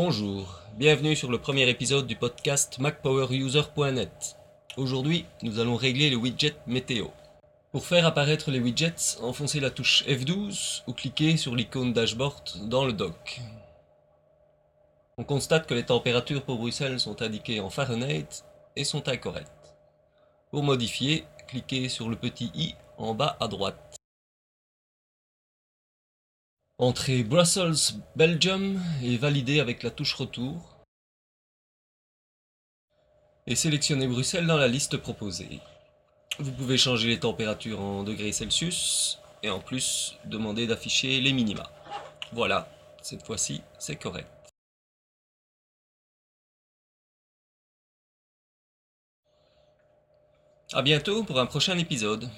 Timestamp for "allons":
5.58-5.74